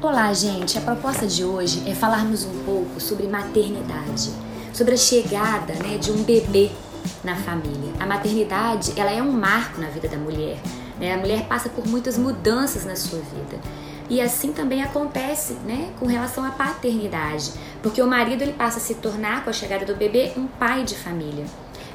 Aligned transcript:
Olá, 0.00 0.32
gente. 0.32 0.78
A 0.78 0.80
proposta 0.80 1.26
de 1.26 1.42
hoje 1.42 1.82
é 1.84 1.92
falarmos 1.92 2.44
um 2.44 2.62
pouco 2.62 3.00
sobre 3.00 3.26
maternidade, 3.26 4.30
sobre 4.72 4.94
a 4.94 4.96
chegada 4.96 5.74
né, 5.74 5.98
de 5.98 6.12
um 6.12 6.22
bebê 6.22 6.70
na 7.24 7.34
família. 7.34 7.92
A 7.98 8.06
maternidade 8.06 8.92
ela 8.94 9.10
é 9.10 9.20
um 9.20 9.32
marco 9.32 9.80
na 9.80 9.88
vida 9.88 10.06
da 10.06 10.16
mulher. 10.16 10.56
Né? 11.00 11.14
A 11.14 11.16
mulher 11.16 11.48
passa 11.48 11.68
por 11.68 11.84
muitas 11.84 12.16
mudanças 12.16 12.84
na 12.84 12.94
sua 12.94 13.18
vida. 13.18 13.58
E 14.08 14.20
assim 14.20 14.52
também 14.52 14.84
acontece 14.84 15.54
né, 15.64 15.92
com 15.98 16.06
relação 16.06 16.44
à 16.44 16.50
paternidade, 16.52 17.50
porque 17.82 18.00
o 18.00 18.06
marido 18.06 18.42
ele 18.42 18.52
passa 18.52 18.78
a 18.78 18.80
se 18.80 18.94
tornar, 18.94 19.42
com 19.42 19.50
a 19.50 19.52
chegada 19.52 19.84
do 19.84 19.96
bebê, 19.96 20.32
um 20.36 20.46
pai 20.46 20.84
de 20.84 20.94
família. 20.94 21.44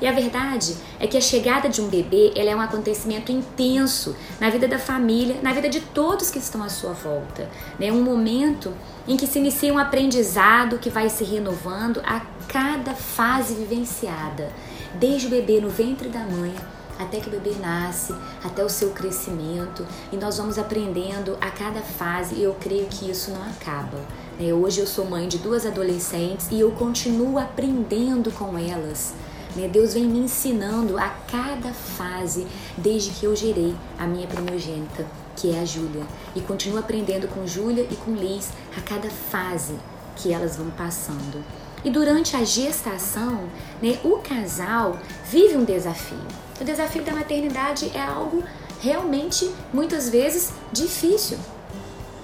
E 0.04 0.06
a 0.06 0.12
verdade 0.12 0.76
é 1.00 1.08
que 1.08 1.16
a 1.16 1.22
chegada 1.22 1.70
de 1.70 1.80
um 1.80 1.88
bebê 1.88 2.34
ela 2.36 2.50
é 2.50 2.56
um 2.58 2.60
acontecimento 2.60 3.32
intenso 3.32 4.14
na 4.38 4.50
vida 4.50 4.68
da 4.68 4.78
família, 4.78 5.40
na 5.42 5.54
vida 5.54 5.70
de 5.70 5.80
todos 5.80 6.30
que 6.30 6.40
estão 6.40 6.62
à 6.62 6.68
sua 6.68 6.92
volta. 6.92 7.44
É 7.80 7.86
né? 7.86 7.90
um 7.90 8.04
momento 8.04 8.74
em 9.08 9.16
que 9.16 9.26
se 9.26 9.40
inicia 9.40 9.74
um 9.74 9.78
aprendizado 9.78 10.78
que 10.78 10.90
vai 10.90 11.08
se 11.08 11.24
renovando 11.24 12.02
a 12.06 12.20
cada 12.50 12.94
fase 12.94 13.54
vivenciada, 13.54 14.52
desde 14.96 15.28
o 15.28 15.30
bebê 15.30 15.62
no 15.62 15.70
ventre 15.70 16.10
da 16.10 16.20
mãe 16.20 16.54
até 17.00 17.22
que 17.22 17.30
o 17.30 17.32
bebê 17.32 17.56
nasce, 17.62 18.14
até 18.44 18.64
o 18.64 18.70
seu 18.70 18.92
crescimento, 18.92 19.86
e 20.12 20.18
nós 20.18 20.38
vamos 20.38 20.60
aprendendo 20.60 21.38
a 21.42 21.50
cada 21.50 21.82
fase, 21.82 22.36
e 22.36 22.44
eu 22.44 22.56
creio 22.60 22.86
que 22.86 23.10
isso 23.10 23.32
não 23.32 23.42
acaba. 23.42 23.98
Né? 24.38 24.54
Hoje 24.54 24.82
eu 24.82 24.86
sou 24.86 25.06
mãe 25.06 25.28
de 25.28 25.38
duas 25.38 25.66
adolescentes 25.66 26.50
e 26.52 26.60
eu 26.60 26.72
continuo 26.72 27.40
aprendendo 27.40 28.32
com 28.32 28.58
elas 28.58 29.14
né? 29.56 29.68
Deus 29.68 29.94
vem 29.94 30.06
me 30.06 30.20
ensinando 30.20 30.98
a 30.98 31.10
cada 31.10 31.74
fase 31.74 32.48
desde 32.78 33.12
que 33.12 33.26
eu 33.26 33.36
gerei 33.36 33.76
a 33.98 34.06
minha 34.06 34.28
primogênita, 34.28 35.06
que 35.36 35.52
é 35.52 35.60
a 35.60 35.66
Júlia. 35.66 36.06
E 36.36 36.42
continuo 36.42 36.80
aprendendo 36.80 37.28
com 37.28 37.46
Júlia 37.48 37.88
e 37.90 37.96
com 37.96 38.14
Liz 38.14 38.50
a 38.78 38.82
cada 38.82 39.10
fase 39.10 39.76
que 40.16 40.32
elas 40.32 40.56
vão 40.56 40.70
passando. 40.72 41.44
E 41.84 41.90
durante 41.90 42.36
a 42.36 42.44
gestação, 42.44 43.44
né, 43.82 44.00
o 44.04 44.18
casal 44.20 44.98
vive 45.30 45.58
um 45.58 45.66
desafio. 45.66 46.18
O 46.60 46.64
desafio 46.64 47.04
da 47.04 47.14
maternidade 47.14 47.92
é 47.94 48.02
algo 48.02 48.44
realmente, 48.80 49.52
muitas 49.74 50.10
vezes, 50.10 50.54
difícil. 50.72 51.38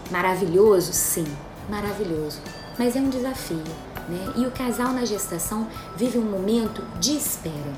Maravilhoso? 0.10 0.94
Sim, 0.94 1.26
maravilhoso. 1.70 2.40
Mas 2.78 2.96
é 2.96 3.00
um 3.00 3.10
desafio 3.10 3.64
né? 4.10 4.34
E 4.36 4.46
o 4.46 4.52
casal 4.52 4.94
na 4.94 5.06
gestação 5.06 5.68
vive 5.96 6.18
um 6.18 6.24
momento 6.24 6.84
de 7.00 7.16
espera. 7.16 7.74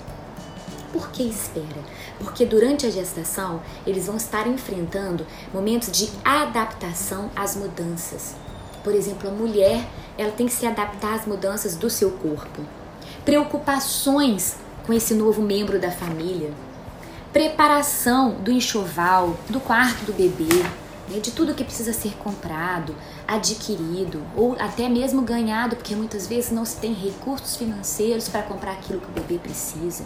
Por 0.92 1.10
que 1.10 1.24
espera? 1.24 1.82
Porque 2.20 2.46
durante 2.46 2.86
a 2.86 2.90
gestação 2.90 3.62
eles 3.86 4.08
vão 4.08 4.18
estar 4.18 4.48
enfrentando 4.48 5.26
momentos 5.54 5.92
de 5.92 6.10
adaptação 6.24 7.30
às 7.36 7.56
mudanças. 7.56 8.36
Por 8.84 8.94
exemplo, 8.94 9.30
a 9.30 9.32
mulher 9.32 9.88
ela 10.18 10.32
tem 10.32 10.48
que 10.48 10.54
se 10.54 10.66
adaptar 10.66 11.16
às 11.16 11.26
mudanças 11.26 11.76
do 11.76 11.90
seu 11.90 12.12
corpo. 12.12 12.62
Preocupações 13.24 14.56
com 14.86 14.94
esse 14.94 15.14
novo 15.14 15.42
membro 15.42 15.80
da 15.80 15.92
família. 15.92 16.52
Preparação 17.32 18.32
do 18.32 18.52
enxoval, 18.52 19.38
do 19.50 19.60
quarto 19.60 20.04
do 20.04 20.14
bebê, 20.14 20.66
né, 21.12 21.20
de 21.20 21.32
tudo 21.32 21.54
que 21.54 21.64
precisa 21.64 21.92
ser 21.92 22.14
comprado, 22.18 22.96
adquirido 23.28 24.24
ou 24.36 24.56
até 24.60 24.88
mesmo 24.88 25.22
ganhado, 25.22 25.76
porque 25.76 25.96
muitas 25.96 26.26
vezes 26.26 26.52
não 26.52 26.64
se 26.64 26.78
tem 26.78 26.94
recursos 26.94 27.58
financeiros 27.58 28.30
para 28.30 28.42
comprar 28.44 28.72
aquilo 28.72 29.02
que 29.02 29.08
o 29.08 29.12
bebê 29.12 29.38
precisa. 29.38 30.06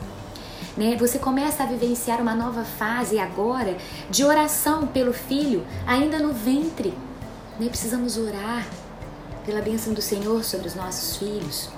Né? 0.76 0.98
Você 0.98 1.20
começa 1.20 1.64
a 1.64 1.66
vivenciar 1.66 2.20
uma 2.20 2.36
nova 2.36 2.64
fase 2.64 3.20
agora 3.20 3.78
de 4.10 4.24
oração 4.24 4.88
pelo 4.88 5.14
filho, 5.14 5.66
ainda 5.86 6.20
no 6.20 6.34
ventre. 6.34 6.94
Né? 7.60 7.68
Precisamos 7.70 8.18
orar 8.18 8.68
pela 9.46 9.62
bênção 9.62 9.94
do 9.94 10.02
Senhor 10.02 10.44
sobre 10.44 10.68
os 10.68 10.76
nossos 10.76 11.18
filhos. 11.18 11.70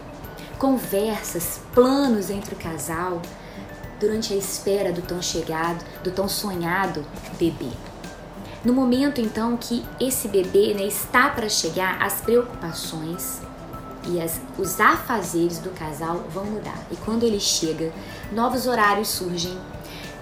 Conversas, 0.58 1.60
planos 1.74 2.30
entre 2.32 2.56
o 2.56 2.58
casal 2.58 3.22
durante 4.00 4.34
a 4.34 4.38
espera 4.38 4.92
do 4.92 5.02
tão 5.02 5.22
chegado, 5.22 5.84
do 6.04 6.12
tão 6.12 6.28
sonhado 6.28 7.06
bebê. 7.38 7.70
No 8.66 8.74
momento 8.74 9.22
então 9.22 9.56
que 9.56 9.86
esse 10.00 10.28
bebê 10.28 10.74
né, 10.74 10.84
está 10.84 11.30
para 11.30 11.48
chegar, 11.48 12.02
as 12.02 12.22
preocupações 12.22 13.42
e 14.10 14.20
as, 14.22 14.40
os 14.58 14.80
afazeres 14.80 15.60
do 15.60 15.70
casal 15.72 16.26
vão 16.30 16.46
mudar. 16.46 16.78
E 16.92 16.96
quando 16.98 17.24
ele 17.24 17.40
chega, 17.40 17.92
novos 18.32 18.68
horários 18.68 19.10
surgem. 19.10 19.58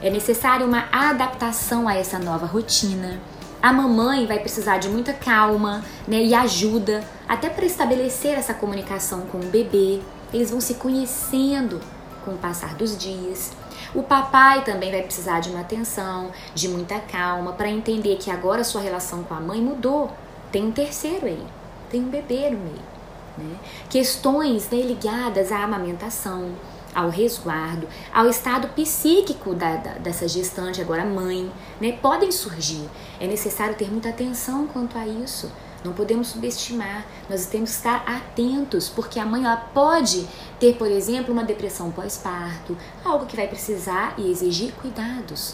É 0.01 0.09
necessária 0.09 0.65
uma 0.65 0.87
adaptação 0.91 1.87
a 1.87 1.95
essa 1.95 2.19
nova 2.19 2.45
rotina. 2.45 3.19
A 3.61 3.71
mamãe 3.71 4.27
vai 4.27 4.39
precisar 4.39 4.77
de 4.77 4.89
muita 4.89 5.13
calma 5.13 5.83
né, 6.07 6.21
e 6.21 6.35
ajuda, 6.35 7.03
até 7.27 7.49
para 7.49 7.65
estabelecer 7.65 8.37
essa 8.37 8.53
comunicação 8.53 9.21
com 9.21 9.39
o 9.39 9.45
bebê. 9.45 10.01
Eles 10.33 10.51
vão 10.51 10.59
se 10.59 10.75
conhecendo 10.75 11.79
com 12.25 12.31
o 12.31 12.37
passar 12.37 12.73
dos 12.75 12.97
dias. 12.97 13.53
O 13.93 14.03
papai 14.03 14.63
também 14.63 14.91
vai 14.91 15.03
precisar 15.03 15.39
de 15.39 15.49
uma 15.49 15.61
atenção, 15.61 16.31
de 16.53 16.67
muita 16.67 16.99
calma, 16.99 17.53
para 17.53 17.69
entender 17.69 18.17
que 18.17 18.29
agora 18.31 18.63
sua 18.63 18.81
relação 18.81 19.23
com 19.23 19.33
a 19.33 19.39
mãe 19.39 19.61
mudou. 19.61 20.11
Tem 20.51 20.65
um 20.65 20.71
terceiro 20.71 21.27
aí, 21.27 21.45
tem 21.89 22.01
um 22.01 22.09
bebê 22.09 22.49
no 22.49 22.57
meio. 22.57 22.95
Né? 23.37 23.55
Questões 23.89 24.69
né, 24.69 24.79
ligadas 24.81 25.51
à 25.51 25.63
amamentação, 25.63 26.51
ao 26.93 27.09
resguardo, 27.09 27.87
ao 28.13 28.27
estado 28.27 28.69
psíquico 28.69 29.53
da, 29.53 29.75
da, 29.75 29.91
dessa 29.93 30.27
gestante, 30.27 30.81
agora 30.81 31.05
mãe, 31.05 31.51
né, 31.79 31.91
podem 32.01 32.31
surgir. 32.31 32.89
É 33.19 33.27
necessário 33.27 33.75
ter 33.75 33.91
muita 33.91 34.09
atenção 34.09 34.65
quanto 34.67 34.97
a 34.97 35.05
isso. 35.05 35.51
Não 35.85 35.93
podemos 35.93 36.29
subestimar, 36.29 37.05
nós 37.29 37.45
temos 37.45 37.69
que 37.69 37.75
estar 37.77 38.03
atentos, 38.07 38.89
porque 38.89 39.19
a 39.19 39.25
mãe 39.25 39.45
ela 39.45 39.55
pode 39.55 40.27
ter, 40.59 40.75
por 40.77 40.89
exemplo, 40.89 41.31
uma 41.31 41.43
depressão 41.43 41.91
pós-parto, 41.91 42.75
algo 43.03 43.27
que 43.27 43.35
vai 43.35 43.47
precisar 43.47 44.15
e 44.17 44.31
exigir 44.31 44.73
cuidados 44.73 45.53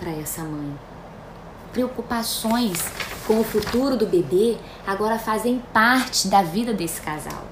para 0.00 0.10
essa 0.10 0.42
mãe. 0.42 0.76
Preocupações 1.72 2.90
com 3.24 3.38
o 3.38 3.44
futuro 3.44 3.96
do 3.96 4.04
bebê 4.04 4.56
agora 4.84 5.16
fazem 5.16 5.62
parte 5.72 6.26
da 6.26 6.42
vida 6.42 6.74
desse 6.74 7.00
casal. 7.00 7.44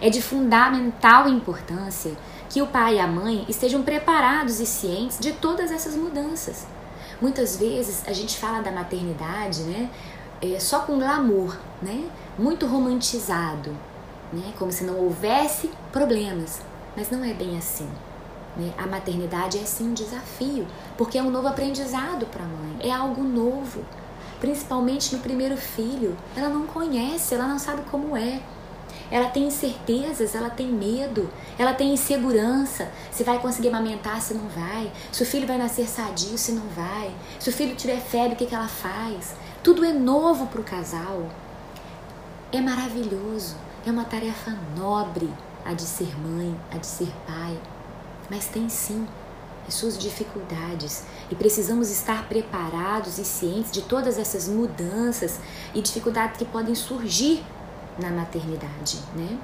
É 0.00 0.08
de 0.08 0.22
fundamental 0.22 1.28
importância 1.28 2.16
que 2.48 2.62
o 2.62 2.66
pai 2.66 2.94
e 2.94 3.00
a 3.00 3.06
mãe 3.06 3.44
estejam 3.50 3.82
preparados 3.82 4.60
e 4.60 4.66
cientes 4.66 5.18
de 5.18 5.32
todas 5.32 5.70
essas 5.70 5.94
mudanças. 5.94 6.66
Muitas 7.20 7.56
vezes 7.56 8.02
a 8.06 8.12
gente 8.12 8.38
fala 8.38 8.62
da 8.62 8.70
maternidade, 8.70 9.62
né? 9.62 9.90
É, 10.42 10.58
só 10.58 10.80
com 10.80 10.98
glamour, 10.98 11.56
né? 11.82 12.08
Muito 12.38 12.66
romantizado, 12.66 13.70
né? 14.32 14.52
Como 14.58 14.72
se 14.72 14.84
não 14.84 14.98
houvesse 14.98 15.70
problemas. 15.92 16.60
Mas 16.96 17.10
não 17.10 17.24
é 17.24 17.32
bem 17.34 17.58
assim. 17.58 17.88
Né? 18.56 18.72
A 18.78 18.86
maternidade 18.86 19.58
é 19.58 19.64
sim 19.64 19.90
um 19.90 19.94
desafio, 19.94 20.66
porque 20.96 21.18
é 21.18 21.22
um 21.22 21.30
novo 21.30 21.48
aprendizado 21.48 22.26
para 22.26 22.42
a 22.42 22.48
mãe, 22.48 22.76
é 22.80 22.90
algo 22.90 23.22
novo. 23.22 23.84
Principalmente 24.40 25.14
no 25.14 25.22
primeiro 25.22 25.56
filho, 25.56 26.16
ela 26.34 26.48
não 26.48 26.66
conhece, 26.66 27.34
ela 27.34 27.46
não 27.46 27.58
sabe 27.58 27.82
como 27.90 28.16
é. 28.16 28.40
Ela 29.10 29.28
tem 29.28 29.44
incertezas, 29.44 30.34
ela 30.34 30.50
tem 30.50 30.66
medo, 30.66 31.30
ela 31.58 31.72
tem 31.72 31.92
insegurança. 31.92 32.90
Se 33.10 33.22
vai 33.22 33.38
conseguir 33.38 33.68
amamentar, 33.68 34.20
se 34.20 34.34
não 34.34 34.48
vai. 34.48 34.90
Se 35.12 35.22
o 35.22 35.26
filho 35.26 35.46
vai 35.46 35.56
nascer 35.56 35.86
sadio, 35.86 36.36
se 36.36 36.52
não 36.52 36.66
vai. 36.74 37.14
Se 37.38 37.48
o 37.48 37.52
filho 37.52 37.76
tiver 37.76 38.00
febre, 38.00 38.34
o 38.34 38.36
que, 38.36 38.46
que 38.46 38.54
ela 38.54 38.68
faz? 38.68 39.34
Tudo 39.66 39.84
é 39.84 39.92
novo 39.92 40.46
para 40.46 40.60
o 40.60 40.62
casal. 40.62 41.28
É 42.52 42.60
maravilhoso, 42.60 43.56
é 43.84 43.90
uma 43.90 44.04
tarefa 44.04 44.56
nobre 44.78 45.28
a 45.64 45.72
de 45.72 45.82
ser 45.82 46.16
mãe, 46.16 46.56
a 46.70 46.78
de 46.78 46.86
ser 46.86 47.12
pai, 47.26 47.60
mas 48.30 48.46
tem 48.46 48.68
sim 48.68 49.04
as 49.66 49.74
suas 49.74 49.98
dificuldades 49.98 51.02
e 51.32 51.34
precisamos 51.34 51.90
estar 51.90 52.28
preparados 52.28 53.18
e 53.18 53.24
cientes 53.24 53.72
de 53.72 53.82
todas 53.82 54.20
essas 54.20 54.46
mudanças 54.46 55.40
e 55.74 55.82
dificuldades 55.82 56.36
que 56.36 56.44
podem 56.44 56.76
surgir 56.76 57.44
na 57.98 58.10
maternidade, 58.10 59.00
né? 59.16 59.36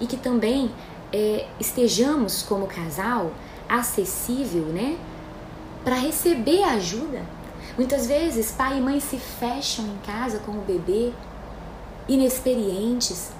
E 0.00 0.08
que 0.08 0.16
também 0.16 0.74
é, 1.12 1.46
estejamos 1.60 2.42
como 2.42 2.66
casal 2.66 3.30
acessível, 3.68 4.64
né? 4.64 4.98
Para 5.84 5.94
receber 5.94 6.64
ajuda 6.64 7.37
Muitas 7.76 8.06
vezes, 8.06 8.52
pai 8.52 8.78
e 8.78 8.80
mãe 8.80 9.00
se 9.00 9.18
fecham 9.18 9.84
em 9.86 9.98
casa 9.98 10.38
com 10.40 10.52
o 10.52 10.62
bebê, 10.62 11.12
inexperientes, 12.08 13.30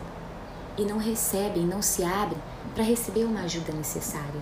e 0.78 0.84
não 0.84 0.98
recebem, 0.98 1.64
não 1.64 1.82
se 1.82 2.04
abrem 2.04 2.40
para 2.74 2.84
receber 2.84 3.24
uma 3.24 3.40
ajuda 3.40 3.72
necessária. 3.72 4.40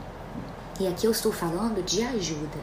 E 0.79 0.87
aqui 0.87 1.07
eu 1.07 1.11
estou 1.11 1.33
falando 1.33 1.83
de 1.83 2.03
ajuda, 2.03 2.59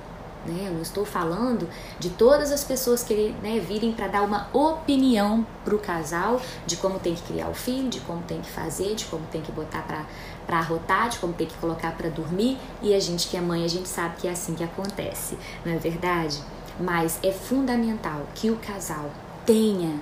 né? 0.46 0.66
Eu 0.68 0.74
não 0.74 0.82
estou 0.84 1.04
falando 1.04 1.68
de 1.98 2.12
todas 2.12 2.52
as 2.52 2.64
pessoas 2.64 3.04
que 3.04 3.36
né, 3.42 3.60
virem 3.60 3.92
para 3.92 4.08
dar 4.08 4.22
uma 4.22 4.48
opinião 4.54 5.46
para 5.66 5.74
o 5.74 5.80
casal 5.80 6.40
de 6.68 6.78
como 6.78 7.00
tem 7.00 7.16
que 7.16 7.24
criar 7.24 7.50
o 7.50 7.56
filho, 7.56 7.90
de 7.90 8.00
como 8.02 8.22
tem 8.22 8.40
que 8.42 8.50
fazer, 8.50 8.94
de 8.94 9.06
como 9.06 9.26
tem 9.32 9.42
que 9.42 9.52
botar 9.52 9.84
para 10.46 10.60
arrotar, 10.60 11.10
de 11.10 11.18
como 11.18 11.34
tem 11.34 11.48
que 11.48 11.56
colocar 11.56 11.94
para 11.94 12.10
dormir. 12.10 12.60
E 12.84 12.94
a 12.94 13.00
gente 13.00 13.28
que 13.28 13.36
é 13.36 13.42
mãe, 13.42 13.64
a 13.66 13.70
gente 13.70 13.90
sabe 13.90 14.18
que 14.18 14.28
é 14.28 14.32
assim 14.32 14.54
que 14.54 14.64
acontece, 14.64 15.36
não 15.66 15.74
é 15.74 15.78
verdade? 15.78 16.40
Mas 16.80 17.20
é 17.22 17.32
fundamental 17.32 18.28
que 18.34 18.50
o 18.50 18.58
casal 18.58 19.12
tenha 19.46 20.00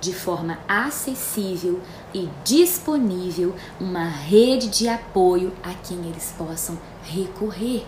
de 0.00 0.12
forma 0.12 0.58
acessível 0.68 1.80
e 2.14 2.28
disponível 2.44 3.54
uma 3.80 4.04
rede 4.04 4.68
de 4.68 4.88
apoio 4.88 5.52
a 5.62 5.74
quem 5.74 5.98
eles 6.06 6.32
possam 6.36 6.78
recorrer. 7.02 7.84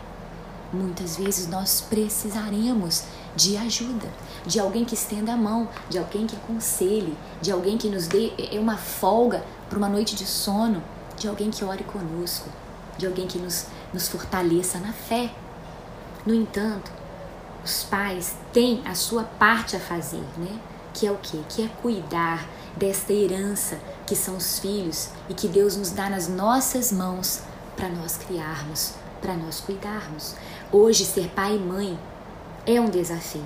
Muitas 0.72 1.17
vezes 1.17 1.49
nós 1.49 1.81
precisaremos 1.81 3.05
de 3.34 3.56
ajuda, 3.56 4.08
de 4.46 4.61
alguém 4.61 4.84
que 4.84 4.94
estenda 4.94 5.32
a 5.32 5.37
mão, 5.37 5.69
de 5.88 5.99
alguém 5.99 6.26
que 6.26 6.37
aconselhe, 6.37 7.17
de 7.40 7.50
alguém 7.50 7.76
que 7.76 7.88
nos 7.88 8.06
dê 8.06 8.32
é, 8.38 8.58
uma 8.58 8.76
folga 8.76 9.44
para 9.69 9.78
uma 9.78 9.88
noite 9.88 10.14
de 10.14 10.26
sono, 10.26 10.82
de 11.17 11.28
alguém 11.28 11.50
que 11.50 11.64
ore 11.64 11.84
conosco, 11.84 12.49
de 12.99 13.06
alguém 13.06 13.26
que 13.26 13.38
nos, 13.38 13.67
nos 13.93 14.08
fortaleça 14.08 14.78
na 14.78 14.93
fé. 14.93 15.32
No 16.25 16.34
entanto, 16.34 16.90
os 17.64 17.84
pais 17.84 18.34
têm 18.52 18.82
a 18.84 18.94
sua 18.94 19.24
parte 19.24 19.76
a 19.76 19.80
fazer, 19.80 20.24
né? 20.36 20.58
Que 20.94 21.06
é 21.06 21.12
o 21.12 21.18
quê? 21.18 21.38
Que 21.48 21.64
é 21.64 21.68
cuidar 21.80 22.46
desta 22.76 23.12
herança 23.12 23.78
que 24.06 24.16
são 24.16 24.36
os 24.36 24.58
filhos 24.58 25.10
e 25.28 25.34
que 25.34 25.48
Deus 25.48 25.76
nos 25.76 25.90
dá 25.90 26.08
nas 26.08 26.28
nossas 26.28 26.90
mãos 26.90 27.42
para 27.76 27.88
nós 27.88 28.16
criarmos, 28.16 28.94
para 29.20 29.34
nós 29.34 29.60
cuidarmos. 29.60 30.34
Hoje, 30.72 31.04
ser 31.04 31.28
pai 31.28 31.56
e 31.56 31.58
mãe 31.58 31.98
é 32.66 32.80
um 32.80 32.88
desafio 32.88 33.44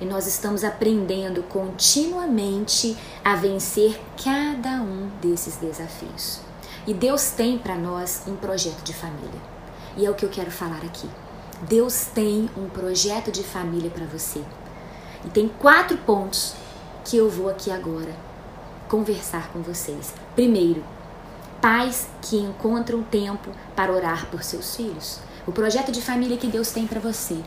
e 0.00 0.04
nós 0.04 0.26
estamos 0.26 0.62
aprendendo 0.62 1.42
continuamente 1.44 2.96
a 3.24 3.34
vencer 3.34 4.00
cada 4.22 4.82
um 4.82 5.08
desses 5.20 5.56
desafios. 5.56 6.40
E 6.86 6.94
Deus 6.94 7.30
tem 7.30 7.58
para 7.58 7.76
nós 7.76 8.22
um 8.26 8.36
projeto 8.36 8.82
de 8.82 8.94
família. 8.94 9.40
E 9.96 10.04
é 10.04 10.10
o 10.10 10.14
que 10.14 10.24
eu 10.24 10.28
quero 10.28 10.50
falar 10.50 10.82
aqui. 10.84 11.08
Deus 11.62 12.06
tem 12.14 12.50
um 12.56 12.68
projeto 12.68 13.32
de 13.32 13.42
família 13.42 13.90
para 13.90 14.04
você. 14.04 14.42
E 15.24 15.30
tem 15.30 15.48
quatro 15.48 15.96
pontos 15.98 16.54
que 17.04 17.16
eu 17.16 17.30
vou 17.30 17.48
aqui 17.48 17.70
agora 17.70 18.14
conversar 18.88 19.50
com 19.52 19.62
vocês. 19.62 20.12
Primeiro, 20.34 20.84
pais 21.60 22.08
que 22.20 22.36
encontram 22.36 23.02
tempo 23.02 23.50
para 23.74 23.90
orar 23.90 24.26
por 24.26 24.42
seus 24.42 24.76
filhos. 24.76 25.18
O 25.46 25.52
projeto 25.52 25.90
de 25.90 26.02
família 26.02 26.36
que 26.36 26.46
Deus 26.46 26.70
tem 26.70 26.86
para 26.86 27.00
você 27.00 27.40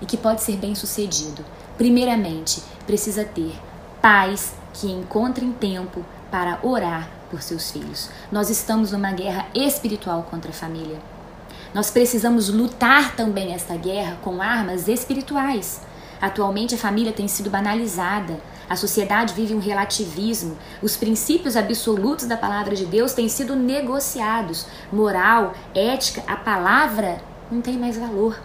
e 0.00 0.06
que 0.06 0.16
pode 0.16 0.42
ser 0.42 0.56
bem 0.56 0.74
sucedido. 0.74 1.44
Primeiramente, 1.76 2.62
precisa 2.86 3.24
ter 3.24 3.58
pais 4.00 4.54
que 4.72 4.90
encontrem 4.90 5.52
tempo 5.52 6.04
para 6.30 6.60
orar 6.62 7.10
por 7.30 7.42
seus 7.42 7.70
filhos. 7.70 8.10
Nós 8.30 8.48
estamos 8.48 8.92
numa 8.92 9.12
guerra 9.12 9.46
espiritual 9.54 10.22
contra 10.30 10.50
a 10.50 10.54
família. 10.54 11.15
Nós 11.74 11.90
precisamos 11.90 12.48
lutar 12.48 13.14
também 13.16 13.52
esta 13.52 13.76
guerra 13.76 14.18
com 14.22 14.40
armas 14.40 14.88
espirituais. 14.88 15.80
Atualmente 16.20 16.74
a 16.74 16.78
família 16.78 17.12
tem 17.12 17.28
sido 17.28 17.50
banalizada, 17.50 18.40
a 18.68 18.74
sociedade 18.74 19.34
vive 19.34 19.54
um 19.54 19.60
relativismo, 19.60 20.56
os 20.82 20.96
princípios 20.96 21.56
absolutos 21.56 22.26
da 22.26 22.36
palavra 22.36 22.74
de 22.74 22.84
Deus 22.84 23.12
têm 23.12 23.28
sido 23.28 23.54
negociados, 23.54 24.66
moral, 24.90 25.54
ética, 25.74 26.22
a 26.26 26.36
palavra 26.36 27.20
não 27.50 27.60
tem 27.60 27.78
mais 27.78 27.96
valor. 27.96 28.40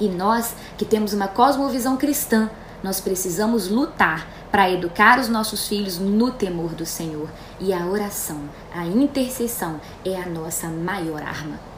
E 0.00 0.08
nós, 0.08 0.54
que 0.78 0.84
temos 0.84 1.12
uma 1.12 1.28
cosmovisão 1.28 1.96
cristã, 1.96 2.50
nós 2.82 3.00
precisamos 3.00 3.68
lutar 3.68 4.26
para 4.50 4.70
educar 4.70 5.18
os 5.18 5.28
nossos 5.28 5.68
filhos 5.68 5.98
no 5.98 6.32
temor 6.32 6.70
do 6.70 6.86
Senhor. 6.86 7.28
E 7.60 7.72
a 7.72 7.86
oração, 7.86 8.40
a 8.74 8.86
intercessão 8.86 9.80
é 10.04 10.16
a 10.16 10.26
nossa 10.26 10.68
maior 10.68 11.22
arma. 11.22 11.69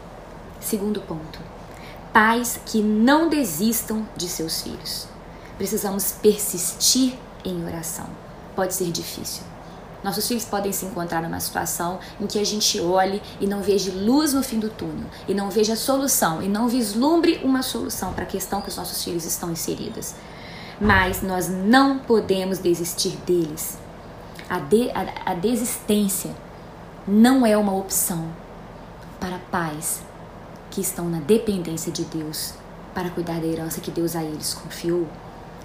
Segundo 0.62 1.00
ponto: 1.00 1.41
pais 2.12 2.61
que 2.64 2.81
não 2.81 3.29
desistam 3.29 4.06
de 4.17 4.29
seus 4.29 4.62
filhos. 4.62 5.06
Precisamos 5.59 6.12
persistir 6.12 7.14
em 7.44 7.64
oração. 7.64 8.06
Pode 8.55 8.75
ser 8.75 8.91
difícil. 8.91 9.43
Nossos 10.03 10.26
filhos 10.26 10.44
podem 10.44 10.73
se 10.73 10.85
encontrar 10.85 11.23
numa 11.23 11.38
situação 11.38 12.00
em 12.20 12.26
que 12.26 12.38
a 12.38 12.44
gente 12.44 12.81
olhe 12.81 13.23
e 13.41 13.47
não 13.47 13.62
veja 13.62 13.93
luz 13.93 14.32
no 14.32 14.43
fim 14.43 14.59
do 14.59 14.69
túnel, 14.69 15.06
e 15.29 15.35
não 15.35 15.49
veja 15.49 15.76
solução, 15.76 16.43
e 16.43 16.49
não 16.49 16.69
vislumbre 16.69 17.41
uma 17.44 17.62
solução 17.62 18.12
para 18.12 18.25
a 18.25 18.26
questão 18.26 18.61
que 18.61 18.69
os 18.69 18.76
nossos 18.76 19.05
filhos 19.05 19.25
estão 19.25 19.53
inseridos. 19.53 20.14
Mas 20.81 21.23
nós 21.23 21.49
não 21.49 21.99
podemos 22.00 22.59
desistir 22.59 23.17
deles. 23.25 23.79
A, 24.50 24.59
de, 24.59 24.91
a, 24.91 25.31
a 25.31 25.35
desistência 25.35 26.35
não 27.06 27.47
é 27.47 27.56
uma 27.56 27.75
opção 27.75 28.29
para 29.20 29.38
pais 29.50 30.03
que 30.73 30.81
estão 30.81 31.09
na 31.09 31.21
dependência 31.21 31.93
de 31.93 32.03
Deus 32.05 32.55
para 32.95 33.11
cuidar 33.11 33.39
da 33.41 33.47
herança 33.47 33.81
que 33.81 33.91
Deus 33.91 34.17
a 34.17 34.25
eles 34.25 34.55
confiou. 34.55 35.07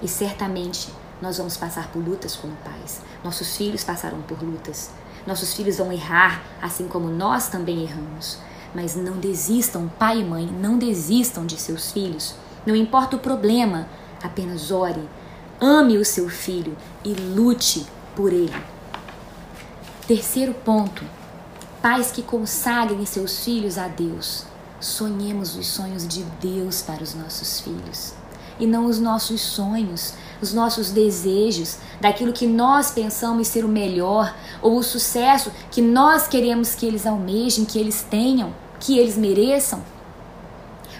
E 0.04 0.08
certamente 0.08 0.90
nós 1.22 1.38
vamos 1.38 1.56
passar 1.56 1.88
por 1.92 2.06
lutas 2.06 2.36
como 2.36 2.54
pais. 2.58 3.02
Nossos 3.24 3.56
filhos 3.56 3.86
passarão 3.86 4.22
por 4.22 4.44
lutas. 4.44 4.92
Nossos 5.26 5.54
filhos 5.54 5.78
vão 5.78 5.94
errar, 5.94 6.44
assim 6.62 6.90
como 6.90 7.08
nós 7.08 7.48
também 7.48 7.84
erramos. 7.84 8.38
Mas 8.76 8.96
não 8.96 9.18
desistam, 9.18 9.90
pai 9.98 10.20
e 10.20 10.26
mãe, 10.26 10.46
não 10.46 10.78
desistam 10.78 11.46
de 11.46 11.58
seus 11.58 11.92
filhos. 11.92 12.36
Não 12.66 12.76
importa 12.76 13.16
o 13.16 13.20
problema, 13.20 13.88
apenas 14.22 14.72
ore, 14.72 15.08
ame 15.60 15.98
o 15.98 16.04
seu 16.04 16.28
filho 16.30 16.76
e 17.04 17.14
lute 17.14 17.88
por 18.14 18.34
ele. 18.34 18.56
Terceiro 20.06 20.54
ponto: 20.54 21.04
pais 21.82 22.12
que 22.12 22.22
consagrem 22.22 23.06
seus 23.06 23.44
filhos 23.46 23.78
a 23.78 23.88
Deus. 23.88 24.46
Sonhemos 24.80 25.56
os 25.56 25.68
sonhos 25.68 26.08
de 26.08 26.24
Deus 26.40 26.84
para 26.84 27.02
os 27.02 27.16
nossos 27.16 27.60
filhos 27.60 28.14
e 28.60 28.66
não 28.66 28.86
os 28.86 29.00
nossos 29.00 29.42
sonhos, 29.42 30.14
os 30.42 30.54
nossos 30.54 30.92
desejos, 30.92 31.78
daquilo 32.02 32.34
que 32.34 32.48
nós 32.48 32.92
pensamos 32.92 33.48
ser 33.48 33.66
o 33.66 33.68
melhor 33.70 34.36
ou 34.62 34.78
o 34.78 34.84
sucesso 34.84 35.52
que 35.72 35.82
nós 35.82 36.28
queremos 36.28 36.76
que 36.76 36.86
eles 36.86 37.06
almejem, 37.06 37.66
que 37.66 37.80
eles 37.80 38.06
tenham, 38.10 38.54
que 38.80 38.98
eles 38.98 39.18
mereçam. 39.18 39.84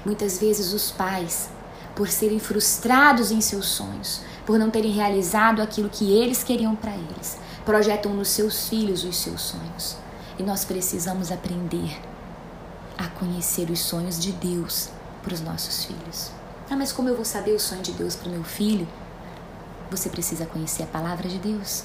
Muitas 0.06 0.40
vezes 0.40 0.74
os 0.74 0.92
pais, 0.92 1.50
por 1.96 2.08
serem 2.08 2.40
frustrados 2.40 3.32
em 3.32 3.42
seus 3.42 3.68
sonhos, 3.68 4.22
por 4.46 4.58
não 4.58 4.70
terem 4.70 4.92
realizado 4.92 5.62
aquilo 5.62 5.90
que 5.90 6.12
eles 6.12 6.44
queriam 6.44 6.76
para 6.76 6.96
eles, 6.96 7.38
projetam 7.66 8.14
nos 8.14 8.30
seus 8.30 8.70
filhos 8.70 9.04
os 9.04 9.18
seus 9.18 9.42
sonhos. 9.42 9.98
E 10.40 10.44
nós 10.44 10.64
precisamos 10.64 11.32
aprender 11.32 12.00
a 12.98 13.08
conhecer 13.08 13.70
os 13.70 13.80
sonhos 13.80 14.20
de 14.20 14.32
Deus 14.32 14.90
para 15.24 15.34
os 15.34 15.42
nossos 15.42 15.86
filhos. 15.86 16.32
Ah, 16.70 16.76
mas 16.76 16.92
como 16.92 17.10
eu 17.10 17.16
vou 17.16 17.26
saber 17.26 17.52
o 17.52 17.60
sonho 17.60 17.82
de 17.82 17.92
Deus 17.92 18.16
para 18.16 18.30
o 18.30 18.32
meu 18.32 18.44
filho? 18.44 18.88
Você 19.90 20.10
precisa 20.10 20.46
conhecer 20.46 20.84
a 20.84 20.88
palavra 20.88 21.30
de 21.30 21.38
Deus. 21.38 21.84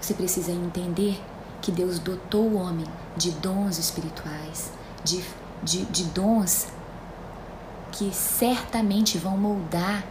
Você 0.00 0.14
precisa 0.14 0.50
entender 0.50 1.22
que 1.62 1.70
Deus 1.70 1.98
dotou 1.98 2.44
o 2.44 2.56
homem 2.56 2.86
de 3.16 3.30
dons 3.30 3.78
espirituais, 3.78 4.70
de, 5.04 5.24
de, 5.62 5.84
de 5.86 6.04
dons 6.04 6.68
que 7.92 8.12
certamente 8.12 9.18
vão 9.18 9.36
moldar 9.36 10.04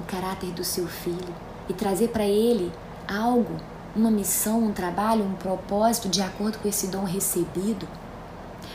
o 0.00 0.04
caráter 0.04 0.50
do 0.52 0.62
seu 0.62 0.86
filho 0.86 1.34
e 1.68 1.72
trazer 1.72 2.08
para 2.08 2.24
ele 2.24 2.72
algo, 3.08 3.56
uma 3.94 4.10
missão, 4.10 4.64
um 4.64 4.72
trabalho, 4.72 5.24
um 5.24 5.34
propósito 5.34 6.08
de 6.08 6.22
acordo 6.22 6.58
com 6.58 6.68
esse 6.68 6.86
dom 6.88 7.04
recebido. 7.04 7.88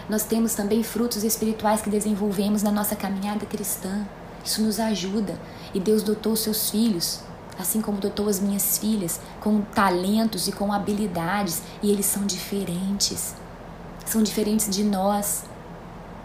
Nós 0.10 0.24
temos 0.24 0.54
também 0.54 0.84
frutos 0.84 1.24
espirituais 1.24 1.82
que 1.82 1.90
desenvolvemos 1.90 2.64
na 2.64 2.72
nossa 2.72 2.96
caminhada 2.96 3.46
cristã. 3.46 4.06
Isso 4.44 4.62
nos 4.62 4.80
ajuda. 4.80 5.40
E 5.74 5.80
Deus 5.80 6.04
dotou 6.04 6.36
seus 6.36 6.70
filhos, 6.70 7.22
assim 7.58 7.82
como 7.82 8.00
dotou 8.00 8.28
as 8.28 8.40
minhas 8.40 8.78
filhas, 8.78 9.20
com 9.40 9.62
talentos 9.62 10.48
e 10.48 10.52
com 10.52 10.74
habilidades, 10.74 11.62
e 11.82 11.92
eles 11.92 12.06
são 12.06 12.26
diferentes. 12.26 13.36
São 14.06 14.24
diferentes 14.24 14.70
de 14.70 14.84
nós. 14.84 15.44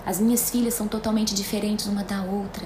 As 0.05 0.21
minhas 0.21 0.51
filhas 0.51 0.75
são 0.75 0.89
totalmente 0.89 1.35
diferentes 1.35 1.87
uma 1.87 2.05
da 2.05 2.23
outra, 2.23 2.65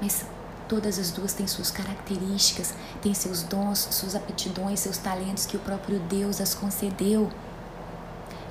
mas 0.00 0.24
todas 0.68 0.98
as 0.98 1.10
duas 1.10 1.32
têm 1.32 1.46
suas 1.46 1.70
características, 1.70 2.74
têm 3.02 3.14
seus 3.14 3.42
dons, 3.42 3.88
suas 3.90 4.14
aptidões, 4.14 4.80
seus 4.80 4.98
talentos 4.98 5.46
que 5.46 5.56
o 5.56 5.60
próprio 5.60 5.98
Deus 6.00 6.40
as 6.40 6.54
concedeu. 6.54 7.30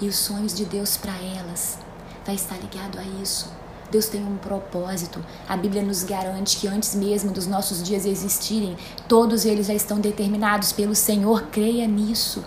E 0.02 0.08
os 0.08 0.18
sonhos 0.18 0.54
de 0.54 0.66
Deus 0.66 0.98
para 0.98 1.16
elas 1.16 1.78
vai 2.26 2.36
estar 2.36 2.58
ligado 2.58 3.00
a 3.00 3.04
isso. 3.04 3.52
Deus 3.92 4.08
tem 4.08 4.24
um 4.24 4.38
propósito. 4.38 5.24
A 5.48 5.56
Bíblia 5.56 5.84
nos 5.84 6.04
garante 6.04 6.58
que 6.58 6.68
antes 6.68 6.96
mesmo 6.96 7.32
dos 7.32 7.46
nossos 7.46 7.84
dias 7.84 8.06
existirem, 8.06 8.76
todos 9.08 9.46
eles 9.46 9.68
já 9.68 9.74
estão 9.74 10.00
determinados 10.00 10.72
pelo 10.72 10.96
Senhor. 10.96 11.44
Creia 11.52 11.88
nisso. 11.88 12.44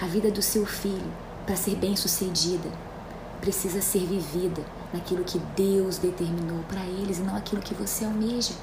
A 0.00 0.06
vida 0.06 0.30
do 0.30 0.40
seu 0.40 0.64
filho, 0.64 1.12
para 1.44 1.54
ser 1.54 1.76
bem-sucedida, 1.76 2.70
precisa 3.40 3.82
ser 3.82 4.06
vivida 4.06 4.62
naquilo 4.92 5.22
que 5.22 5.38
Deus 5.54 5.98
determinou 5.98 6.60
para 6.68 6.84
eles 6.84 7.18
e 7.18 7.22
não 7.22 7.36
aquilo 7.36 7.60
que 7.60 7.74
você 7.74 8.04
almeja. 8.04 8.54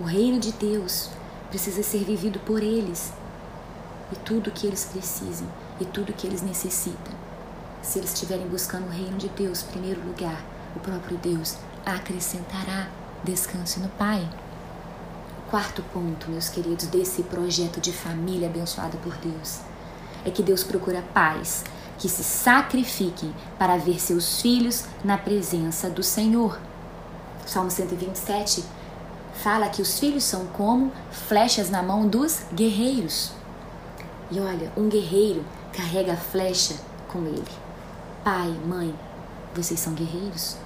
O 0.00 0.04
reino 0.04 0.38
de 0.38 0.52
Deus 0.52 1.10
precisa 1.50 1.82
ser 1.82 2.04
vivido 2.04 2.38
por 2.40 2.62
eles 2.62 3.12
e 4.12 4.16
tudo 4.16 4.48
o 4.48 4.52
que 4.52 4.66
eles 4.66 4.84
precisam 4.84 5.46
e 5.80 5.84
tudo 5.84 6.10
o 6.10 6.12
que 6.12 6.26
eles 6.26 6.42
necessitam 6.42 7.28
se 7.82 7.98
eles 7.98 8.12
estiverem 8.12 8.46
buscando 8.46 8.86
o 8.86 8.90
reino 8.90 9.16
de 9.16 9.28
Deus, 9.30 9.62
primeiro 9.62 10.04
lugar, 10.04 10.44
o 10.76 10.80
próprio 10.80 11.16
Deus 11.16 11.56
acrescentará 11.86 12.88
descanso 13.24 13.80
no 13.80 13.88
Pai. 13.90 14.28
Quarto 15.48 15.82
ponto, 15.84 16.30
meus 16.30 16.48
queridos, 16.48 16.86
desse 16.88 17.22
projeto 17.22 17.80
de 17.80 17.92
família 17.92 18.48
abençoada 18.48 18.98
por 18.98 19.14
Deus 19.16 19.60
é 20.24 20.30
que 20.30 20.42
Deus 20.42 20.62
procura 20.62 21.02
pais 21.14 21.64
que 21.96 22.08
se 22.08 22.22
sacrifiquem 22.22 23.34
para 23.58 23.78
ver 23.78 23.98
seus 23.98 24.40
filhos 24.42 24.84
na 25.02 25.16
presença 25.16 25.88
do 25.88 26.02
Senhor. 26.02 26.60
Salmo 27.46 27.70
127 27.70 28.64
fala 29.42 29.68
que 29.68 29.80
os 29.80 29.98
filhos 29.98 30.24
são 30.24 30.46
como 30.48 30.92
flechas 31.10 31.70
na 31.70 31.82
mão 31.82 32.06
dos 32.06 32.42
guerreiros. 32.52 33.37
E 34.30 34.38
olha, 34.40 34.70
um 34.76 34.88
guerreiro 34.88 35.44
carrega 35.72 36.12
a 36.12 36.16
flecha 36.16 36.74
com 37.08 37.20
ele. 37.20 37.44
Pai, 38.22 38.50
mãe, 38.66 38.94
vocês 39.54 39.80
são 39.80 39.94
guerreiros. 39.94 40.56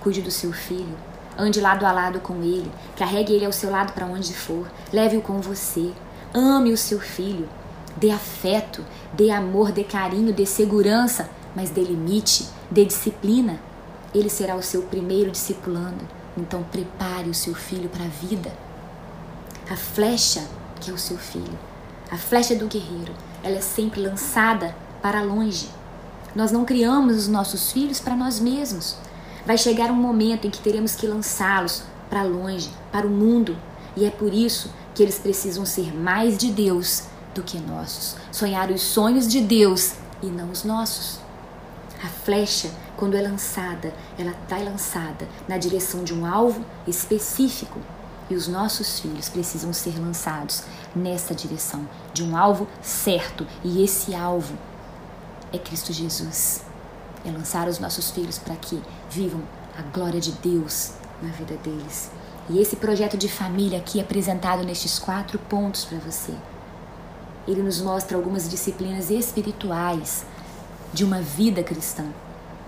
Cuide 0.00 0.22
do 0.22 0.30
seu 0.30 0.52
filho. 0.52 0.96
Ande 1.36 1.60
lado 1.60 1.84
a 1.84 1.92
lado 1.92 2.20
com 2.20 2.42
ele. 2.42 2.70
Carregue 2.96 3.32
ele 3.32 3.44
ao 3.44 3.52
seu 3.52 3.70
lado 3.70 3.92
para 3.92 4.06
onde 4.06 4.32
for. 4.32 4.70
Leve-o 4.92 5.22
com 5.22 5.40
você. 5.40 5.92
Ame 6.32 6.72
o 6.72 6.76
seu 6.76 7.00
filho. 7.00 7.48
Dê 7.96 8.10
afeto, 8.10 8.84
dê 9.12 9.30
amor, 9.30 9.72
dê 9.72 9.84
carinho, 9.84 10.32
dê 10.32 10.46
segurança, 10.46 11.28
mas 11.54 11.70
dê 11.70 11.82
limite, 11.82 12.48
dê 12.70 12.84
disciplina. 12.84 13.58
Ele 14.14 14.28
será 14.28 14.54
o 14.54 14.62
seu 14.62 14.82
primeiro 14.82 15.30
discipulando. 15.30 16.06
Então 16.36 16.62
prepare 16.64 17.28
o 17.28 17.34
seu 17.34 17.54
filho 17.54 17.88
para 17.88 18.04
a 18.04 18.08
vida. 18.08 18.52
A 19.70 19.76
flecha 19.76 20.44
que 20.80 20.90
é 20.90 20.94
o 20.94 20.98
seu 20.98 21.16
filho, 21.16 21.58
a 22.10 22.16
flecha 22.16 22.54
do 22.54 22.66
guerreiro, 22.66 23.14
ela 23.42 23.56
é 23.56 23.60
sempre 23.60 24.00
lançada 24.00 24.74
para 25.02 25.22
longe. 25.22 25.68
Nós 26.34 26.50
não 26.50 26.64
criamos 26.64 27.16
os 27.16 27.28
nossos 27.28 27.72
filhos 27.72 28.00
para 28.00 28.16
nós 28.16 28.40
mesmos. 28.40 28.96
Vai 29.46 29.58
chegar 29.58 29.90
um 29.90 29.96
momento 29.96 30.46
em 30.46 30.50
que 30.50 30.60
teremos 30.60 30.94
que 30.94 31.06
lançá-los 31.06 31.82
para 32.08 32.22
longe, 32.22 32.70
para 32.90 33.06
o 33.06 33.10
mundo, 33.10 33.56
e 33.96 34.04
é 34.04 34.10
por 34.10 34.32
isso 34.32 34.72
que 34.94 35.02
eles 35.02 35.18
precisam 35.18 35.66
ser 35.66 35.94
mais 35.94 36.38
de 36.38 36.50
Deus 36.50 37.04
do 37.34 37.42
que 37.42 37.58
nossos, 37.58 38.16
sonhar 38.30 38.70
os 38.70 38.80
sonhos 38.80 39.26
de 39.26 39.40
Deus 39.40 39.94
e 40.22 40.26
não 40.26 40.50
os 40.50 40.64
nossos. 40.64 41.18
A 42.02 42.06
flecha, 42.06 42.70
quando 42.96 43.16
é 43.16 43.22
lançada, 43.22 43.92
ela 44.18 44.32
está 44.42 44.58
lançada 44.58 45.28
na 45.48 45.58
direção 45.58 46.04
de 46.04 46.14
um 46.14 46.24
alvo 46.24 46.64
específico. 46.86 47.80
E 48.30 48.34
os 48.34 48.48
nossos 48.48 49.00
filhos 49.00 49.28
precisam 49.28 49.72
ser 49.72 49.98
lançados 50.00 50.64
nessa 50.94 51.34
direção, 51.34 51.86
de 52.12 52.22
um 52.22 52.36
alvo 52.36 52.66
certo. 52.82 53.46
E 53.62 53.82
esse 53.82 54.14
alvo 54.14 54.54
é 55.52 55.58
Cristo 55.58 55.92
Jesus. 55.92 56.62
É 57.24 57.30
lançar 57.30 57.68
os 57.68 57.78
nossos 57.78 58.10
filhos 58.10 58.38
para 58.38 58.56
que 58.56 58.82
vivam 59.10 59.42
a 59.78 59.82
glória 59.82 60.20
de 60.20 60.32
Deus 60.32 60.92
na 61.22 61.30
vida 61.30 61.56
deles. 61.56 62.10
E 62.48 62.60
esse 62.60 62.76
projeto 62.76 63.16
de 63.16 63.28
família 63.28 63.78
aqui 63.78 64.00
apresentado 64.00 64.62
nestes 64.64 64.98
quatro 64.98 65.38
pontos 65.38 65.84
para 65.84 65.98
você 65.98 66.34
ele 67.46 67.62
nos 67.62 67.80
mostra 67.80 68.16
algumas 68.16 68.48
disciplinas 68.48 69.10
espirituais 69.10 70.24
de 70.92 71.04
uma 71.04 71.20
vida 71.20 71.62
cristã, 71.62 72.04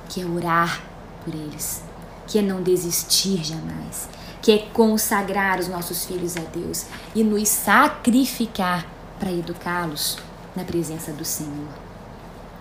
que 0.09 0.21
é 0.21 0.27
orar 0.27 0.83
por 1.25 1.35
eles, 1.35 1.83
que 2.27 2.39
é 2.39 2.43
não 2.43 2.63
desistir 2.63 3.43
jamais, 3.43 4.09
que 4.43 4.53
é 4.53 4.59
consagrar 4.73 5.59
os 5.59 5.69
nossos 5.69 6.05
filhos 6.05 6.37
a 6.37 6.41
Deus 6.41 6.87
e 7.15 7.23
nos 7.25 7.49
sacrificar 7.49 8.87
para 9.19 9.33
educá-los 9.33 10.19
na 10.55 10.65
presença 10.65 11.13
do 11.13 11.25
Senhor. 11.25 11.69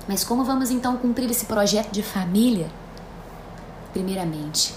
Mas 0.08 0.24
como 0.24 0.44
vamos 0.44 0.72
então 0.72 0.98
cumprir 0.98 1.30
esse 1.30 1.46
projeto 1.46 1.92
de 1.92 2.04
família? 2.04 2.70
Primeiramente, 3.94 4.74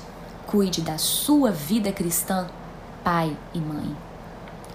cuide 0.47 0.81
da 0.81 0.97
sua 0.99 1.51
vida 1.51 1.93
cristã, 1.93 2.49
pai 3.05 3.37
e 3.53 3.59
mãe. 3.59 3.97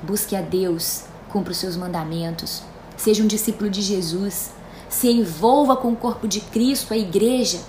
Busque 0.04 0.36
a 0.36 0.42
Deus 0.42 1.06
cumpra 1.34 1.52
os 1.52 1.58
seus 1.58 1.76
mandamentos, 1.76 2.62
seja 2.96 3.24
um 3.24 3.28
discípulo 3.28 3.68
de 3.68 3.82
Jesus, 3.82 4.52
se 4.88 5.10
envolva 5.10 5.76
com 5.76 5.92
o 5.92 5.96
corpo 5.96 6.28
de 6.28 6.40
Cristo, 6.40 6.94
a 6.94 6.98
igreja. 6.98 7.60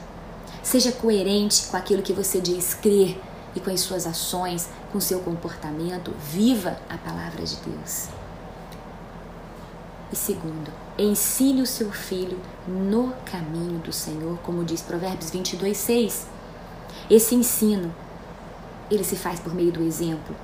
Seja 0.63 0.93
coerente 0.93 1.65
com 1.67 1.77
aquilo 1.77 2.03
que 2.03 2.13
você 2.13 2.41
diz 2.41 2.75
crer 2.75 3.19
e 3.55 3.61
com 3.61 3.71
as 3.71 3.81
suas 3.81 4.07
ações, 4.07 4.69
com 4.93 5.01
seu 5.01 5.21
comportamento. 5.21 6.13
Viva 6.31 6.79
a 6.89 6.97
palavra 6.99 7.45
de 7.45 7.57
Deus. 7.57 8.09
E 10.13 10.17
segundo, 10.17 10.71
ensine 10.99 11.63
o 11.63 11.67
seu 11.67 11.91
filho 11.91 12.39
no 12.69 13.13
caminho 13.25 13.79
do 13.81 13.93
Senhor, 13.93 14.39
como 14.39 14.65
diz 14.65 14.81
Provérbios 14.81 15.31
22, 15.31 15.77
6. 15.77 16.27
Esse 17.11 17.35
ensino, 17.35 17.93
ele 18.91 19.03
se 19.03 19.17
faz 19.17 19.41
por 19.41 19.55
meio 19.55 19.73
do 19.73 19.83
exemplo, 19.83 20.35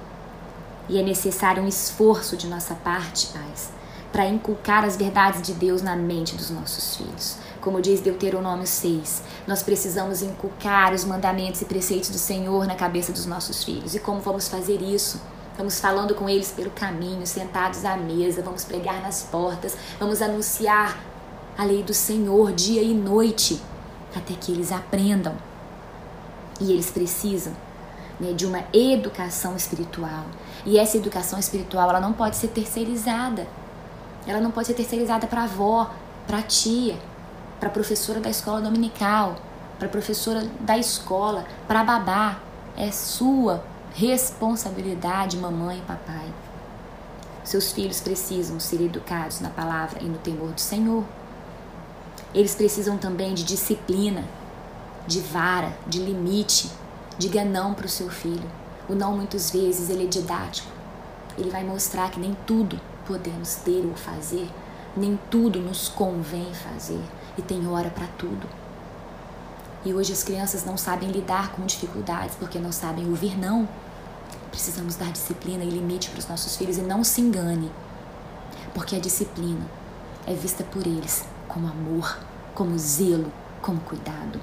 e 0.89 0.99
é 0.99 1.03
necessário 1.03 1.63
um 1.63 1.69
esforço 1.69 2.37
de 2.37 2.49
nossa 2.49 2.75
parte, 2.75 3.29
pais, 3.29 3.71
para 4.13 4.29
inculcar 4.29 4.85
as 4.85 4.97
verdades 4.97 5.43
de 5.43 5.53
Deus 5.53 5.83
na 5.83 5.95
mente 5.95 6.35
dos 6.35 6.51
nossos 6.51 6.97
filhos. 6.97 7.37
Como 7.61 7.81
diz 7.81 8.01
Deuteronômio 8.01 8.67
6, 8.67 9.23
nós 9.47 9.63
precisamos 9.63 10.23
inculcar 10.23 10.93
os 10.93 11.05
mandamentos 11.05 11.61
e 11.61 11.65
preceitos 11.65 12.11
do 12.11 12.19
Senhor 12.19 12.67
na 12.67 12.75
cabeça 12.75 13.13
dos 13.13 13.27
nossos 13.27 13.63
filhos. 13.63 13.95
E 13.95 14.01
como 14.01 14.21
vamos 14.21 14.49
fazer 14.49 14.81
isso? 14.81 15.21
Vamos 15.57 15.79
falando 15.79 16.15
com 16.15 16.29
eles 16.29 16.51
pelo 16.51 16.71
caminho, 16.71 17.27
sentados 17.27 17.85
à 17.85 17.97
mesa, 17.97 18.43
vamos 18.43 18.65
pregar 18.65 19.03
nas 19.03 19.25
portas, 19.25 19.77
vamos 19.99 20.23
anunciar 20.23 20.99
a 21.57 21.65
lei 21.65 21.83
do 21.83 21.93
Senhor 21.93 22.53
dia 22.53 22.83
e 22.83 22.95
noite, 22.95 23.61
até 24.17 24.33
que 24.35 24.53
eles 24.53 24.73
aprendam. 24.73 25.35
E 26.59 26.73
eles 26.73 26.91
precisam 26.91 27.53
né, 28.19 28.33
de 28.33 28.47
uma 28.47 28.65
educação 28.73 29.55
espiritual. 29.55 30.25
E 30.65 30.79
essa 30.79 30.97
educação 30.97 31.39
espiritual 31.39 31.91
ela 31.91 32.01
não 32.01 32.13
pode 32.13 32.37
ser 32.37 32.49
terceirizada. 32.49 33.47
Ela 34.27 34.41
não 34.41 34.51
pode 34.51 34.69
ser 34.69 34.75
terceirizada 34.75 35.27
para 35.27 35.45
avó, 35.45 35.91
para 36.27 36.43
tia, 36.43 36.99
para 37.59 37.71
professora 37.71 38.21
da 38.21 38.31
escola 38.31 38.61
dominical, 38.61 39.37
para 39.79 39.89
professora 39.89 40.49
da 40.61 40.77
escola, 40.79 41.47
para 41.67 41.85
babá. 41.85 42.39
É 42.77 42.91
sua 42.91 43.65
responsabilidade, 43.95 45.37
mamãe 45.37 45.79
e 45.79 45.83
papai. 45.83 46.33
Seus 47.43 47.73
filhos 47.73 48.01
precisam 48.01 48.61
ser 48.61 48.81
educados 48.81 49.41
na 49.41 49.51
palavra 49.51 50.01
e 50.03 50.05
no 50.05 50.19
temor 50.19 50.53
do 50.53 50.61
Senhor. 50.61 51.05
Eles 52.33 52.55
precisam 52.55 52.97
também 52.97 53.35
de 53.35 53.43
disciplina, 53.43 54.25
de 55.07 55.21
vara, 55.21 55.73
de 55.87 55.99
limite, 55.99 56.71
Diga 57.21 57.45
não 57.45 57.75
para 57.75 57.85
o 57.85 57.89
seu 57.89 58.09
filho. 58.09 58.51
O 58.89 58.95
não 58.95 59.15
muitas 59.15 59.51
vezes 59.51 59.91
ele 59.91 60.05
é 60.05 60.07
didático. 60.07 60.71
Ele 61.37 61.51
vai 61.51 61.63
mostrar 61.63 62.11
que 62.11 62.19
nem 62.19 62.35
tudo 62.47 62.81
podemos 63.11 63.57
ter 63.57 63.85
ou 63.85 63.97
fazer, 63.97 64.49
nem 64.97 65.19
tudo 65.29 65.59
nos 65.59 65.89
convém 65.89 66.55
fazer 66.55 67.03
e 67.37 67.43
tem 67.43 67.67
hora 67.67 67.91
para 67.91 68.07
tudo. 68.07 68.47
E 69.85 69.93
hoje 69.93 70.13
as 70.13 70.23
crianças 70.23 70.65
não 70.65 70.77
sabem 70.77 71.11
lidar 71.11 71.51
com 71.51 71.67
dificuldades 71.67 72.37
porque 72.37 72.61
não 72.61 72.71
sabem 72.71 73.09
ouvir 73.09 73.37
não. 73.37 73.69
Precisamos 74.53 74.95
dar 74.95 75.11
disciplina 75.11 75.65
e 75.65 75.71
limite 75.71 76.09
para 76.09 76.21
os 76.21 76.29
nossos 76.29 76.57
filhos 76.57 76.79
e 76.79 76.83
não 76.83 77.03
se 77.03 77.21
engane, 77.21 77.73
porque 78.73 78.95
a 78.95 79.01
disciplina 79.01 79.67
é 80.25 80.33
vista 80.33 80.63
por 80.63 80.87
eles 80.87 81.25
como 81.49 81.67
amor, 81.67 82.17
como 82.55 82.79
zelo, 82.79 83.33
como 83.61 83.81
cuidado. 83.81 84.41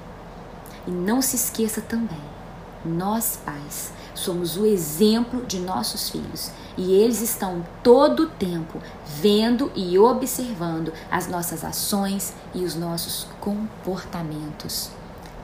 E 0.86 0.90
não 0.90 1.22
se 1.22 1.36
esqueça 1.36 1.80
também 1.80 2.37
nós, 2.84 3.38
pais, 3.44 3.92
somos 4.14 4.56
o 4.56 4.64
exemplo 4.64 5.44
de 5.46 5.58
nossos 5.58 6.10
filhos 6.10 6.50
e 6.76 6.92
eles 6.92 7.20
estão 7.20 7.64
todo 7.82 8.24
o 8.24 8.28
tempo 8.28 8.80
vendo 9.20 9.70
e 9.74 9.98
observando 9.98 10.92
as 11.10 11.26
nossas 11.26 11.64
ações 11.64 12.34
e 12.54 12.64
os 12.64 12.74
nossos 12.74 13.26
comportamentos. 13.40 14.90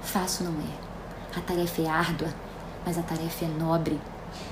Fácil 0.03 0.47
não 0.47 0.61
é. 0.61 1.39
A 1.39 1.41
tarefa 1.41 1.83
é 1.83 1.89
árdua, 1.89 2.29
mas 2.87 2.97
a 2.97 3.03
tarefa 3.03 3.45
é 3.45 3.49
nobre 3.49 4.01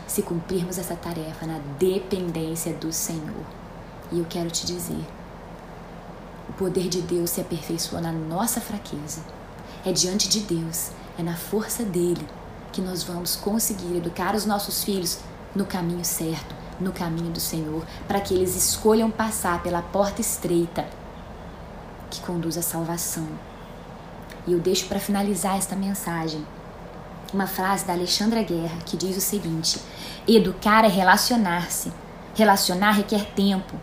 se 0.07 0.23
cumprirmos 0.23 0.79
essa 0.79 0.95
tarefa 0.95 1.47
na 1.47 1.59
dependência 1.79 2.75
do 2.75 2.93
Senhor. 2.93 3.45
E 4.11 4.19
eu 4.19 4.27
quero 4.29 4.51
te 4.51 4.67
dizer: 4.67 5.05
o 6.49 6.53
poder 6.55 6.89
de 6.89 7.01
Deus 7.01 7.31
se 7.31 7.41
aperfeiçoa 7.41 8.01
na 8.01 8.13
nossa 8.13 8.61
fraqueza. 8.61 9.23
É 9.85 9.93
diante 9.93 10.29
de 10.29 10.41
Deus, 10.41 10.91
é 11.19 11.23
na 11.23 11.37
força 11.37 11.85
dele 11.85 12.27
que 12.73 12.81
nós 12.81 13.03
vamos 13.03 13.37
conseguir 13.37 13.97
educar 13.97 14.35
os 14.35 14.47
nossos 14.47 14.83
filhos 14.83 15.19
no 15.55 15.67
caminho 15.67 16.05
certo, 16.05 16.55
no 16.81 16.93
caminho 16.93 17.31
do 17.31 17.41
Senhor, 17.41 17.85
para 18.09 18.21
que 18.21 18.35
eles 18.35 18.57
escolham 18.57 19.11
passar 19.11 19.63
pela 19.63 19.83
porta 19.83 20.21
estreita 20.21 20.87
que 22.11 22.21
conduz 22.21 22.57
à 22.57 22.63
salvação. 22.63 23.29
E 24.47 24.53
eu 24.53 24.59
deixo 24.59 24.87
para 24.87 24.99
finalizar 24.99 25.57
esta 25.57 25.77
mensagem 25.77 26.45
uma 27.33 27.47
frase 27.47 27.87
da 27.87 27.93
Alexandra 27.93 28.43
Guerra 28.43 28.79
que 28.85 28.97
diz 28.97 29.17
o 29.17 29.21
seguinte: 29.21 29.81
Educar 30.27 30.85
é 30.85 30.89
relacionar-se. 30.89 31.93
Relacionar 32.35 32.93
requer 32.93 33.27
tempo, 33.35 33.75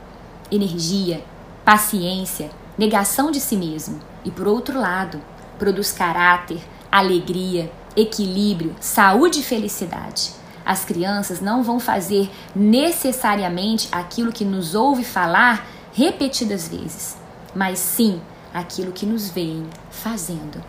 energia, 0.51 1.23
paciência, 1.63 2.49
negação 2.77 3.29
de 3.29 3.39
si 3.39 3.55
mesmo. 3.55 3.99
E 4.25 4.31
por 4.31 4.47
outro 4.47 4.79
lado, 4.79 5.21
produz 5.59 5.91
caráter, 5.91 6.59
alegria, 6.91 7.71
equilíbrio, 7.95 8.75
saúde 8.79 9.39
e 9.39 9.43
felicidade. 9.43 10.31
as 10.65 10.85
crianças 10.85 11.41
não 11.41 11.63
vão 11.63 11.79
fazer 11.79 12.29
necessariamente 12.55 13.89
aquilo 13.91 14.31
que 14.31 14.45
nos 14.45 14.75
ouve 14.75 15.03
falar 15.03 15.67
repetidas 15.93 16.67
vezes, 16.67 17.17
mas 17.55 17.79
sim 17.79 18.21
aquilo 18.53 18.91
que 18.91 19.05
nos 19.05 19.29
veem 19.29 19.65
fazendo. 19.89 20.63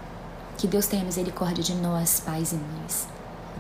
Que 0.56 0.66
Deus 0.66 0.86
tenha 0.86 1.04
misericórdia 1.04 1.62
de 1.62 1.74
nós, 1.74 2.20
pais 2.24 2.52
e 2.52 2.56
mães. 2.56 3.08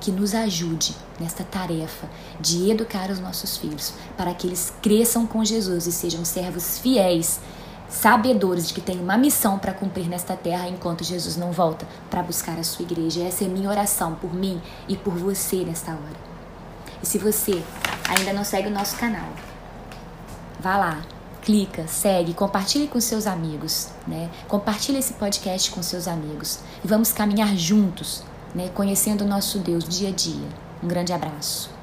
Que 0.00 0.10
nos 0.10 0.34
ajude 0.34 0.94
nesta 1.18 1.44
tarefa 1.44 2.08
de 2.40 2.70
educar 2.70 3.10
os 3.10 3.20
nossos 3.20 3.58
filhos 3.58 3.92
para 4.16 4.32
que 4.32 4.46
eles 4.46 4.72
cresçam 4.80 5.26
com 5.26 5.44
Jesus 5.44 5.86
e 5.86 5.92
sejam 5.92 6.24
servos 6.24 6.78
fiéis 6.78 7.38
sabedores 7.90 8.68
de 8.68 8.74
que 8.74 8.80
tem 8.80 9.00
uma 9.00 9.18
missão 9.18 9.58
para 9.58 9.74
cumprir 9.74 10.08
nesta 10.08 10.36
terra 10.36 10.68
enquanto 10.68 11.04
Jesus 11.04 11.36
não 11.36 11.52
volta 11.52 11.86
para 12.08 12.22
buscar 12.22 12.58
a 12.58 12.62
sua 12.62 12.84
igreja. 12.84 13.24
Essa 13.24 13.44
é 13.44 13.48
minha 13.48 13.68
oração 13.68 14.14
por 14.14 14.32
mim 14.32 14.60
e 14.88 14.96
por 14.96 15.14
você 15.14 15.64
nesta 15.64 15.90
hora. 15.90 16.30
E 17.02 17.06
se 17.06 17.18
você 17.18 17.62
ainda 18.08 18.32
não 18.32 18.44
segue 18.44 18.68
o 18.68 18.72
nosso 18.72 18.96
canal, 18.96 19.28
vá 20.60 20.76
lá, 20.76 21.02
clica, 21.42 21.86
segue, 21.88 22.34
compartilhe 22.34 22.86
com 22.86 23.00
seus 23.00 23.26
amigos, 23.26 23.88
né? 24.06 24.30
Compartilhe 24.46 24.98
esse 24.98 25.14
podcast 25.14 25.70
com 25.70 25.82
seus 25.82 26.06
amigos 26.06 26.60
e 26.84 26.88
vamos 26.88 27.12
caminhar 27.12 27.56
juntos, 27.56 28.22
né? 28.54 28.70
Conhecendo 28.74 29.24
o 29.24 29.28
nosso 29.28 29.58
Deus 29.58 29.88
dia 29.88 30.10
a 30.10 30.12
dia. 30.12 30.48
Um 30.82 30.88
grande 30.88 31.12
abraço. 31.12 31.79